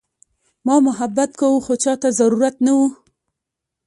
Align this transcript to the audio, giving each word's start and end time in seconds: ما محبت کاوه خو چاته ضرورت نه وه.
ما 0.65 0.75
محبت 0.87 1.29
کاوه 1.39 1.59
خو 1.65 1.73
چاته 1.83 2.09
ضرورت 2.19 2.55
نه 2.65 2.71
وه. 2.77 2.87